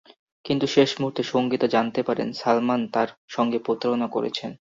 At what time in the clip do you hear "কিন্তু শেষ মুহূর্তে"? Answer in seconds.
0.45-1.21